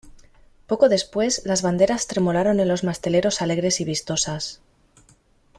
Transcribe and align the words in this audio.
poco 0.65 0.89
después 0.89 1.43
las 1.45 1.61
banderas 1.61 2.07
tremolaron 2.07 2.59
en 2.59 2.67
los 2.67 2.83
masteleros 2.83 3.43
alegres 3.43 3.81
y 3.81 3.85
vistosas: 3.85 4.59